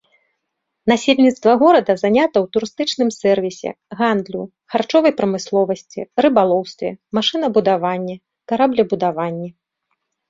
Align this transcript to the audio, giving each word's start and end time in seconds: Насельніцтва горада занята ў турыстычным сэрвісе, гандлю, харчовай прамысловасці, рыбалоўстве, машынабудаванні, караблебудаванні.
Насельніцтва 0.91 1.51
горада 1.63 1.93
занята 2.03 2.37
ў 2.43 2.49
турыстычным 2.55 3.09
сэрвісе, 3.19 3.69
гандлю, 3.99 4.41
харчовай 4.77 5.13
прамысловасці, 5.19 6.01
рыбалоўстве, 6.27 6.89
машынабудаванні, 7.19 8.15
караблебудаванні. 8.55 9.49